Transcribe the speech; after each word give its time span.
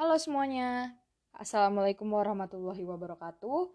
Halo 0.00 0.16
semuanya, 0.16 0.96
Assalamualaikum 1.36 2.08
warahmatullahi 2.08 2.88
wabarakatuh. 2.88 3.68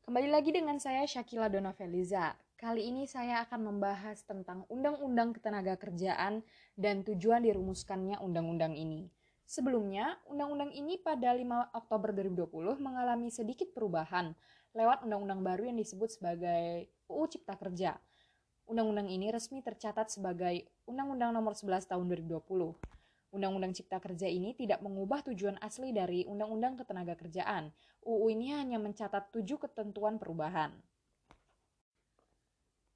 Kembali 0.00 0.32
lagi 0.32 0.48
dengan 0.48 0.80
saya 0.80 1.04
Syakila 1.04 1.52
Dona 1.52 1.76
Feliza. 1.76 2.32
Kali 2.56 2.88
ini 2.88 3.04
saya 3.04 3.44
akan 3.44 3.68
membahas 3.68 4.24
tentang 4.24 4.64
Undang-Undang 4.72 5.36
Ketenaga 5.36 5.76
Kerjaan 5.76 6.40
dan 6.72 7.04
tujuan 7.04 7.44
dirumuskannya 7.44 8.16
undang-undang 8.16 8.80
ini. 8.80 9.12
Sebelumnya, 9.44 10.16
undang-undang 10.32 10.72
ini 10.72 10.96
pada 10.96 11.36
5 11.36 11.44
Oktober 11.76 12.16
2020 12.16 12.80
mengalami 12.80 13.28
sedikit 13.28 13.68
perubahan 13.76 14.32
lewat 14.72 15.04
undang-undang 15.04 15.44
baru 15.44 15.68
yang 15.68 15.76
disebut 15.76 16.16
sebagai 16.16 16.88
UU 17.12 17.28
Cipta 17.28 17.60
Kerja. 17.60 18.00
Undang-undang 18.64 19.12
ini 19.12 19.28
resmi 19.28 19.60
tercatat 19.60 20.08
sebagai 20.08 20.64
Undang-Undang 20.88 21.36
Nomor 21.36 21.52
11 21.52 21.84
Tahun 21.84 22.08
2020. 22.08 22.96
Undang-Undang 23.28 23.76
Cipta 23.76 24.00
Kerja 24.00 24.24
ini 24.24 24.56
tidak 24.56 24.80
mengubah 24.80 25.20
tujuan 25.28 25.60
asli 25.60 25.92
dari 25.92 26.24
Undang-Undang 26.24 26.80
Ketenagakerjaan. 26.80 27.68
UU 28.08 28.26
ini 28.32 28.56
hanya 28.56 28.80
mencatat 28.80 29.28
tujuh 29.36 29.60
ketentuan 29.60 30.16
perubahan. 30.16 30.72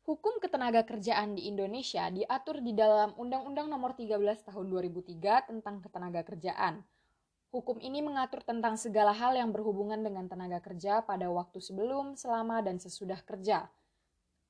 Hukum 0.02 0.42
ketenagakerjaan 0.42 1.38
di 1.38 1.46
Indonesia 1.46 2.10
diatur 2.10 2.58
di 2.58 2.74
dalam 2.74 3.14
Undang-Undang 3.14 3.70
Nomor 3.70 3.94
13 3.94 4.18
Tahun 4.50 4.66
2003 4.66 5.46
tentang 5.46 5.78
ketenagakerjaan. 5.78 6.82
Hukum 7.52 7.78
ini 7.84 8.00
mengatur 8.00 8.40
tentang 8.42 8.80
segala 8.80 9.12
hal 9.12 9.36
yang 9.36 9.52
berhubungan 9.52 10.00
dengan 10.00 10.24
tenaga 10.26 10.58
kerja 10.64 11.04
pada 11.04 11.28
waktu 11.28 11.60
sebelum, 11.60 12.16
selama, 12.16 12.64
dan 12.64 12.80
sesudah 12.80 13.20
kerja. 13.22 13.68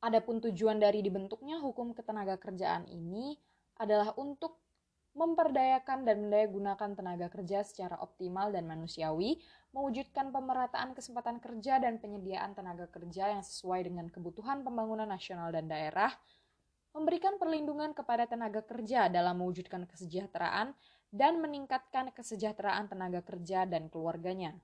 Adapun 0.01 0.38
tujuan 0.38 0.78
dari 0.78 1.02
dibentuknya 1.02 1.59
hukum 1.59 1.92
ketenagakerjaan 1.98 2.87
ini 2.87 3.37
adalah 3.76 4.14
untuk 4.16 4.62
memperdayakan 5.12 6.09
dan 6.09 6.25
mendayagunakan 6.25 6.91
tenaga 6.97 7.29
kerja 7.29 7.61
secara 7.65 8.01
optimal 8.01 8.48
dan 8.48 8.65
manusiawi, 8.65 9.37
mewujudkan 9.77 10.33
pemerataan 10.33 10.96
kesempatan 10.96 11.37
kerja 11.41 11.80
dan 11.80 12.01
penyediaan 12.01 12.57
tenaga 12.57 12.88
kerja 12.88 13.37
yang 13.37 13.45
sesuai 13.45 13.85
dengan 13.88 14.09
kebutuhan 14.09 14.65
pembangunan 14.65 15.09
nasional 15.09 15.52
dan 15.52 15.69
daerah, 15.69 16.13
memberikan 16.96 17.37
perlindungan 17.41 17.93
kepada 17.96 18.29
tenaga 18.29 18.65
kerja 18.65 19.09
dalam 19.09 19.41
mewujudkan 19.41 19.85
kesejahteraan 19.88 20.77
dan 21.13 21.41
meningkatkan 21.45 22.13
kesejahteraan 22.16 22.88
tenaga 22.88 23.21
kerja 23.21 23.69
dan 23.69 23.93
keluarganya. 23.93 24.57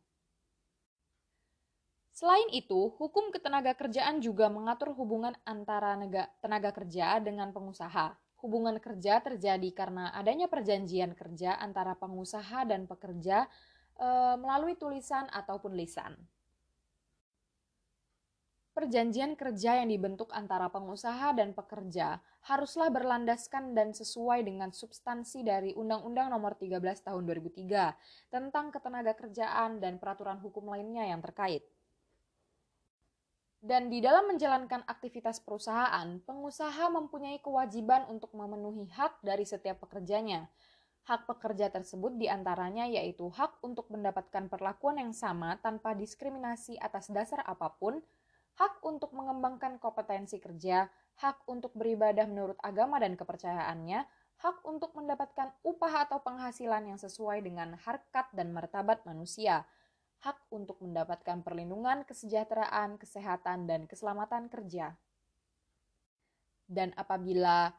Selain 2.12 2.51
itu, 2.51 2.91
hukum 2.99 3.31
ketenaga 3.31 3.79
kerjaan 3.79 4.19
juga 4.19 4.51
mengatur 4.51 4.91
hubungan 4.97 5.39
antara 5.47 5.95
tenaga 6.43 6.75
kerja 6.75 7.23
dengan 7.23 7.55
pengusaha, 7.55 8.17
hubungan 8.39 8.78
kerja 8.78 9.19
terjadi 9.19 9.70
karena 9.75 10.14
adanya 10.14 10.47
perjanjian 10.47 11.14
kerja 11.19 11.58
antara 11.58 11.98
pengusaha 11.98 12.62
dan 12.67 12.86
pekerja 12.86 13.50
e, 13.98 14.08
melalui 14.39 14.78
tulisan 14.78 15.27
ataupun 15.31 15.75
lisan. 15.75 16.14
Perjanjian 18.78 19.34
kerja 19.34 19.83
yang 19.83 19.91
dibentuk 19.91 20.31
antara 20.31 20.70
pengusaha 20.70 21.34
dan 21.34 21.50
pekerja 21.50 22.22
haruslah 22.47 22.94
berlandaskan 22.94 23.75
dan 23.75 23.91
sesuai 23.91 24.47
dengan 24.47 24.70
substansi 24.70 25.42
dari 25.42 25.75
Undang-Undang 25.75 26.31
Nomor 26.31 26.55
13 26.55 26.78
Tahun 27.03 27.22
2003 27.27 28.31
tentang 28.31 28.70
ketenagakerjaan 28.70 29.83
dan 29.83 29.98
peraturan 29.98 30.39
hukum 30.39 30.70
lainnya 30.70 31.11
yang 31.11 31.19
terkait. 31.19 31.66
Dan 33.59 33.91
di 33.91 33.98
dalam 33.98 34.31
menjalankan 34.31 34.87
aktivitas 34.87 35.42
perusahaan, 35.42 36.23
pengusaha 36.23 36.87
mempunyai 36.95 37.42
kewajiban 37.42 38.06
untuk 38.06 38.31
memenuhi 38.31 38.87
hak 38.95 39.19
dari 39.27 39.42
setiap 39.42 39.83
pekerjanya. 39.83 40.47
Hak 41.11 41.27
pekerja 41.27 41.67
tersebut 41.67 42.15
di 42.15 42.31
antaranya 42.31 42.87
yaitu 42.87 43.27
hak 43.34 43.59
untuk 43.67 43.91
mendapatkan 43.91 44.47
perlakuan 44.47 45.03
yang 45.03 45.11
sama 45.11 45.59
tanpa 45.59 45.98
diskriminasi 45.98 46.78
atas 46.78 47.11
dasar 47.11 47.42
apa 47.50 47.75
pun, 47.75 47.98
hak 48.62 48.78
untuk 48.87 49.11
mengembangkan 49.11 49.83
kompetensi 49.83 50.38
kerja, 50.38 50.87
hak 51.19 51.43
untuk 51.50 51.75
beribadah 51.75 52.31
menurut 52.31 52.60
agama 52.62 53.03
dan 53.03 53.19
kepercayaannya, 53.19 54.06
hak 54.38 54.62
untuk 54.62 54.94
mendapatkan 54.94 55.50
upah 55.66 56.06
atau 56.06 56.22
penghasilan 56.22 56.94
yang 56.94 57.00
sesuai 57.00 57.43
dengan 57.43 57.75
harkat 57.75 58.31
dan 58.31 58.54
martabat 58.54 59.03
manusia, 59.03 59.66
hak 60.19 60.39
untuk 60.51 60.83
mendapatkan 60.83 61.47
perlindungan, 61.47 62.03
kesejahteraan, 62.03 62.99
kesehatan, 62.99 63.71
dan 63.71 63.87
keselamatan 63.87 64.51
kerja. 64.51 64.99
Dan 66.69 66.93
apabila 66.99 67.71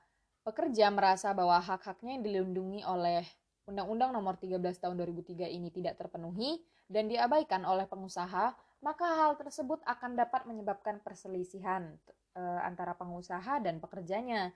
pekerja 0.41 0.89
merasa 0.89 1.35
bahwa 1.35 1.59
hak-haknya 1.59 2.17
yang 2.17 2.23
dilindungi 2.25 2.81
oleh 2.87 3.21
Undang-Undang 3.69 4.17
Nomor 4.17 4.35
13 4.41 4.57
Tahun 4.81 4.95
2003 4.97 5.45
ini 5.45 5.69
tidak 5.69 6.01
terpenuhi 6.01 6.57
dan 6.89 7.05
diabaikan 7.05 7.61
oleh 7.69 7.85
pengusaha, 7.85 8.57
maka 8.81 9.05
hal 9.05 9.37
tersebut 9.37 9.77
akan 9.85 10.17
dapat 10.17 10.49
menyebabkan 10.49 10.97
perselisihan 11.05 11.93
e, 12.33 12.41
antara 12.65 12.97
pengusaha 12.97 13.61
dan 13.61 13.77
pekerjanya. 13.77 14.49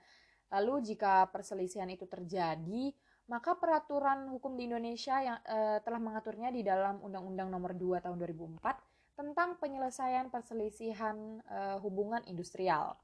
Lalu 0.50 0.82
jika 0.94 1.30
perselisihan 1.30 1.86
itu 1.86 2.10
terjadi, 2.10 2.90
maka 3.24 3.56
peraturan 3.56 4.28
hukum 4.28 4.52
di 4.56 4.68
Indonesia 4.68 5.16
yang 5.20 5.38
e, 5.40 5.80
telah 5.80 6.00
mengaturnya 6.00 6.52
di 6.52 6.60
dalam 6.60 7.00
Undang-Undang 7.00 7.48
Nomor 7.48 7.72
2 7.72 8.04
Tahun 8.04 8.18
2004 8.20 9.16
tentang 9.16 9.56
penyelesaian 9.56 10.28
perselisihan 10.28 11.40
e, 11.40 11.58
hubungan 11.80 12.20
industrial. 12.28 13.00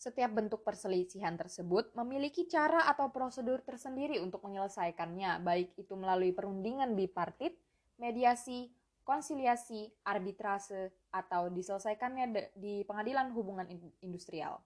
Setiap 0.00 0.32
bentuk 0.32 0.64
perselisihan 0.64 1.36
tersebut 1.36 1.92
memiliki 1.92 2.48
cara 2.48 2.88
atau 2.88 3.12
prosedur 3.12 3.60
tersendiri 3.60 4.16
untuk 4.18 4.40
menyelesaikannya, 4.42 5.44
baik 5.44 5.76
itu 5.76 5.92
melalui 5.92 6.32
perundingan 6.32 6.96
bipartit, 6.96 7.52
mediasi, 8.00 8.72
konsiliasi, 9.04 9.92
arbitrase, 10.08 10.88
atau 11.12 11.52
diselesaikannya 11.52 12.56
di 12.56 12.80
pengadilan 12.88 13.28
hubungan 13.36 13.68
industrial. 14.00 14.64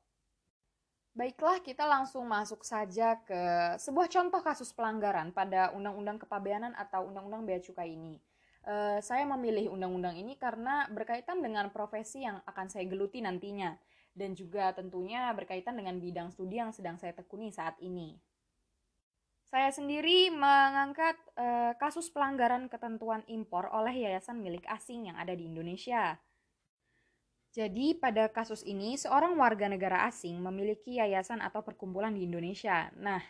Baiklah, 1.15 1.63
kita 1.63 1.87
langsung 1.87 2.27
masuk 2.27 2.67
saja 2.67 3.23
ke 3.23 3.39
sebuah 3.79 4.11
contoh 4.11 4.43
kasus 4.43 4.75
pelanggaran 4.75 5.31
pada 5.31 5.71
Undang-Undang 5.71 6.27
Kepabeanan 6.27 6.75
atau 6.75 7.07
Undang-Undang 7.07 7.47
Bea 7.47 7.63
Cukai 7.63 7.95
ini. 7.95 8.19
Uh, 8.67 8.99
saya 8.99 9.23
memilih 9.23 9.71
undang-undang 9.71 10.19
ini 10.19 10.35
karena 10.35 10.91
berkaitan 10.91 11.39
dengan 11.39 11.71
profesi 11.71 12.27
yang 12.27 12.43
akan 12.43 12.67
saya 12.67 12.91
geluti 12.91 13.23
nantinya, 13.23 13.79
dan 14.11 14.35
juga 14.35 14.75
tentunya 14.75 15.31
berkaitan 15.31 15.79
dengan 15.79 16.03
bidang 16.03 16.35
studi 16.35 16.59
yang 16.59 16.75
sedang 16.75 16.99
saya 16.99 17.15
tekuni 17.15 17.55
saat 17.55 17.79
ini. 17.79 18.19
Saya 19.47 19.71
sendiri 19.71 20.35
mengangkat 20.35 21.15
uh, 21.39 21.79
kasus 21.79 22.11
pelanggaran 22.11 22.67
ketentuan 22.67 23.23
impor 23.31 23.71
oleh 23.71 23.95
yayasan 24.03 24.43
milik 24.43 24.67
asing 24.67 25.07
yang 25.07 25.15
ada 25.15 25.31
di 25.31 25.47
Indonesia. 25.47 26.19
Jadi, 27.55 27.95
pada 27.95 28.27
kasus 28.27 28.67
ini, 28.67 28.99
seorang 28.99 29.39
warga 29.39 29.71
negara 29.71 30.11
asing 30.11 30.43
memiliki 30.43 30.99
yayasan 30.99 31.39
atau 31.39 31.63
perkumpulan 31.63 32.11
di 32.11 32.27
Indonesia. 32.27 32.91
Nah, 32.99 33.23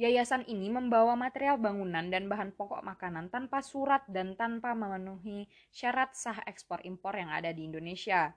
yayasan 0.00 0.48
ini 0.48 0.72
membawa 0.72 1.12
material 1.12 1.60
bangunan 1.60 2.08
dan 2.08 2.32
bahan 2.32 2.56
pokok 2.56 2.80
makanan 2.80 3.28
tanpa 3.28 3.60
surat 3.60 4.08
dan 4.08 4.40
tanpa 4.40 4.72
memenuhi 4.72 5.44
syarat 5.68 6.16
sah 6.16 6.40
ekspor 6.48 6.80
impor 6.88 7.12
yang 7.12 7.28
ada 7.28 7.52
di 7.52 7.68
Indonesia. 7.68 8.32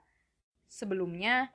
Sebelumnya, 0.68 1.48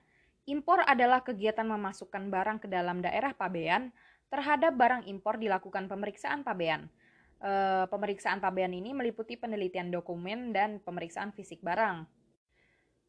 impor 0.48 0.80
adalah 0.80 1.20
kegiatan 1.20 1.68
memasukkan 1.68 2.32
barang 2.32 2.64
ke 2.64 2.72
dalam 2.72 3.04
daerah 3.04 3.36
pabean. 3.36 3.92
Terhadap 4.32 4.72
barang 4.72 5.04
impor 5.04 5.36
dilakukan 5.36 5.84
pemeriksaan 5.84 6.40
pabean. 6.48 6.88
E, 7.44 7.84
pemeriksaan 7.92 8.40
pabean 8.40 8.72
ini 8.72 8.96
meliputi 8.96 9.36
penelitian 9.36 9.92
dokumen 9.92 10.56
dan 10.56 10.80
pemeriksaan 10.80 11.36
fisik 11.36 11.60
barang. 11.60 12.25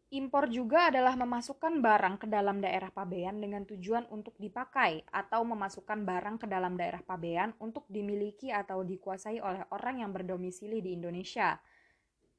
Impor 0.07 0.47
juga 0.47 0.87
adalah 0.87 1.19
memasukkan 1.19 1.83
barang 1.83 2.23
ke 2.23 2.31
dalam 2.31 2.63
daerah 2.63 2.87
pabean 2.87 3.43
dengan 3.43 3.67
tujuan 3.67 4.07
untuk 4.07 4.39
dipakai 4.39 5.03
atau 5.11 5.43
memasukkan 5.43 6.07
barang 6.07 6.39
ke 6.39 6.47
dalam 6.47 6.79
daerah 6.79 7.03
pabean 7.03 7.51
untuk 7.59 7.83
dimiliki 7.91 8.47
atau 8.47 8.87
dikuasai 8.87 9.43
oleh 9.43 9.67
orang 9.75 9.99
yang 9.99 10.15
berdomisili 10.15 10.79
di 10.79 10.95
Indonesia. 10.95 11.59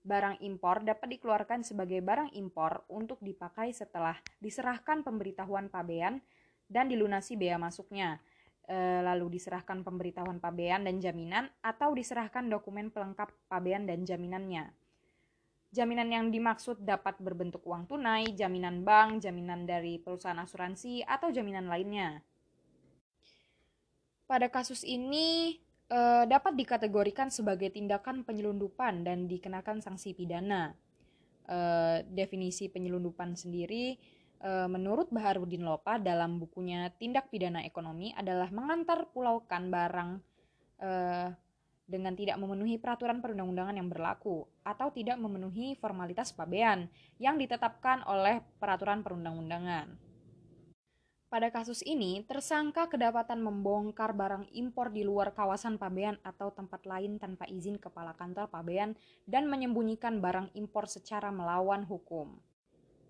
Barang 0.01 0.41
impor 0.41 0.81
dapat 0.81 1.21
dikeluarkan 1.21 1.61
sebagai 1.61 2.01
barang 2.01 2.33
impor 2.41 2.89
untuk 2.89 3.21
dipakai 3.21 3.77
setelah 3.77 4.17
diserahkan 4.41 5.05
pemberitahuan 5.05 5.69
pabean 5.69 6.25
dan 6.73 6.89
dilunasi 6.89 7.37
bea 7.37 7.61
masuknya. 7.61 8.17
E, 8.65 9.05
lalu 9.05 9.37
diserahkan 9.37 9.85
pemberitahuan 9.85 10.41
pabean 10.41 10.89
dan 10.89 11.05
jaminan 11.05 11.53
atau 11.61 11.93
diserahkan 11.93 12.49
dokumen 12.49 12.89
pelengkap 12.89 13.29
pabean 13.53 13.85
dan 13.85 14.09
jaminannya. 14.09 14.88
Jaminan 15.69 16.09
yang 16.09 16.27
dimaksud 16.33 16.81
dapat 16.81 17.21
berbentuk 17.21 17.61
uang 17.69 17.85
tunai, 17.85 18.33
jaminan 18.33 18.89
bank, 18.89 19.21
jaminan 19.21 19.69
dari 19.69 20.01
perusahaan 20.01 20.41
asuransi, 20.41 21.05
atau 21.05 21.29
jaminan 21.29 21.69
lainnya. 21.69 22.25
Pada 24.25 24.49
kasus 24.49 24.81
ini 24.81 25.61
e, 25.93 26.01
dapat 26.25 26.57
dikategorikan 26.57 27.29
sebagai 27.29 27.69
tindakan 27.69 28.25
penyelundupan 28.25 29.05
dan 29.05 29.29
dikenakan 29.29 29.85
sanksi 29.85 30.17
pidana. 30.17 30.73
E, 31.45 31.57
definisi 32.17 32.73
penyelundupan 32.73 33.37
sendiri 33.37 34.01
e, 34.41 34.51
menurut 34.73 35.13
Baharudin 35.13 35.69
Lopa 35.69 36.01
dalam 36.01 36.41
bukunya 36.41 36.89
Tindak 36.97 37.29
Pidana 37.29 37.61
Ekonomi 37.61 38.17
adalah 38.17 38.49
mengantar 38.49 39.05
pulaukan 39.13 39.69
barang 39.69 40.11
dengan 41.89 42.13
tidak 42.13 42.37
memenuhi 42.37 42.77
peraturan 42.77 43.25
perundang-undangan 43.25 43.81
yang 43.81 43.89
berlaku 43.89 44.45
atau 44.61 44.93
tidak 44.93 45.17
memenuhi 45.17 45.73
formalitas 45.81 46.37
pabean 46.37 46.93
yang 47.17 47.41
ditetapkan 47.41 48.05
oleh 48.05 48.45
peraturan 48.61 49.01
perundang-undangan. 49.01 49.97
Pada 51.29 51.53
kasus 51.53 51.85
ini, 51.85 52.25
tersangka 52.25 52.89
kedapatan 52.89 53.45
membongkar 53.45 54.17
barang 54.17 54.49
impor 54.57 54.89
di 54.89 55.05
luar 55.05 55.37
kawasan 55.37 55.77
pabean 55.77 56.17
atau 56.25 56.49
tempat 56.49 56.89
lain 56.89 57.21
tanpa 57.21 57.45
izin 57.45 57.77
kepala 57.77 58.17
kantor 58.17 58.49
pabean 58.49 58.97
dan 59.29 59.45
menyembunyikan 59.45 60.25
barang 60.25 60.49
impor 60.57 60.89
secara 60.89 61.29
melawan 61.29 61.85
hukum. 61.85 62.41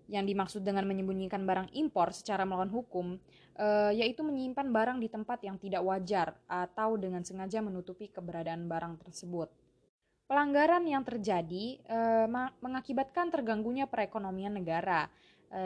Yang 0.09 0.25
dimaksud 0.33 0.61
dengan 0.65 0.89
menyembunyikan 0.89 1.45
barang 1.45 1.69
impor 1.77 2.09
secara 2.09 2.41
melawan 2.41 2.73
hukum, 2.73 3.21
e, 3.53 3.67
yaitu 3.93 4.25
menyimpan 4.25 4.67
barang 4.73 4.97
di 4.97 5.07
tempat 5.11 5.39
yang 5.45 5.61
tidak 5.61 5.85
wajar 5.85 6.33
atau 6.49 6.97
dengan 6.97 7.21
sengaja 7.21 7.61
menutupi 7.61 8.09
keberadaan 8.09 8.65
barang 8.65 9.05
tersebut. 9.05 9.53
Pelanggaran 10.29 10.85
yang 10.85 11.01
terjadi 11.01 11.81
e, 11.81 11.99
mengakibatkan 12.61 13.33
terganggunya 13.33 13.89
perekonomian 13.89 14.53
negara. 14.53 15.09
E, 15.49 15.61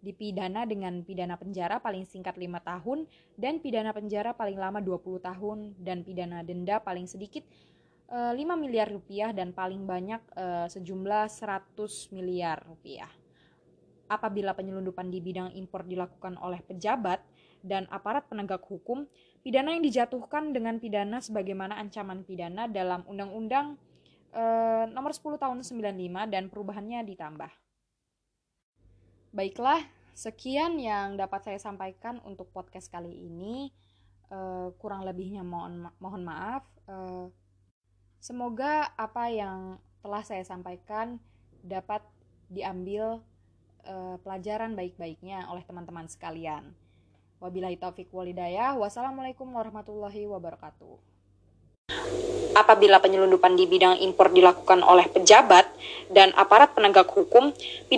dipidana 0.00 0.62
dengan 0.68 1.02
pidana 1.02 1.34
penjara 1.34 1.82
paling 1.82 2.06
singkat 2.06 2.38
5 2.38 2.46
tahun 2.62 2.98
dan 3.34 3.58
pidana 3.58 3.90
penjara 3.90 4.36
paling 4.36 4.54
lama 4.54 4.78
20 4.78 5.18
tahun 5.18 5.58
dan 5.82 6.06
pidana 6.06 6.46
denda 6.46 6.78
paling 6.78 7.10
sedikit 7.10 7.42
e, 8.06 8.14
eh, 8.14 8.32
5 8.38 8.54
miliar 8.54 8.86
rupiah 8.86 9.34
dan 9.34 9.50
paling 9.50 9.82
banyak 9.82 10.22
sejumlah 10.70 11.26
100 11.26 12.14
miliar 12.14 12.62
rupiah. 12.62 13.10
Apabila 14.06 14.54
penyelundupan 14.54 15.10
di 15.10 15.18
bidang 15.18 15.50
impor 15.54 15.82
dilakukan 15.82 16.38
oleh 16.38 16.62
pejabat 16.62 17.22
dan 17.62 17.90
aparat 17.90 18.30
penegak 18.30 18.62
hukum, 18.62 19.06
pidana 19.42 19.74
yang 19.74 19.82
dijatuhkan 19.82 20.54
dengan 20.54 20.78
pidana 20.78 21.18
sebagaimana 21.18 21.74
ancaman 21.78 22.22
pidana 22.22 22.70
dalam 22.70 23.02
Undang-Undang 23.10 23.74
e, 24.30 24.42
Nomor 24.94 25.10
10 25.10 25.42
Tahun 25.42 25.58
95 25.58 26.30
dan 26.30 26.46
perubahannya 26.46 27.02
ditambah. 27.02 27.50
Baiklah, 29.34 29.82
Sekian 30.16 30.80
yang 30.80 31.20
dapat 31.20 31.44
saya 31.44 31.60
sampaikan 31.60 32.24
untuk 32.24 32.48
podcast 32.48 32.88
kali 32.88 33.12
ini. 33.12 33.68
Uh, 34.32 34.72
kurang 34.80 35.04
lebihnya 35.04 35.44
mohon 35.44 35.86
ma 35.86 35.90
mohon 36.00 36.24
maaf. 36.24 36.64
Uh, 36.88 37.28
semoga 38.16 38.96
apa 38.96 39.28
yang 39.28 39.76
telah 40.00 40.24
saya 40.24 40.40
sampaikan 40.40 41.20
dapat 41.60 42.00
diambil 42.48 43.20
uh, 43.86 44.16
pelajaran 44.20 44.74
baik-baiknya 44.74 45.46
oleh 45.48 45.62
teman-teman 45.62 46.10
sekalian. 46.10 46.74
Wabillahi 47.40 47.76
taufik 47.78 48.10
walidayah. 48.10 48.74
Wassalamualaikum 48.74 49.46
warahmatullahi 49.52 50.26
wabarakatuh. 50.26 51.16
Apabila 52.56 52.96
penyelundupan 53.04 53.52
di 53.52 53.68
bidang 53.68 54.00
impor 54.00 54.32
dilakukan 54.32 54.80
oleh 54.80 55.04
pejabat 55.12 55.68
dan 56.08 56.32
aparat 56.40 56.72
penegak 56.72 57.04
hukum, 57.12 57.52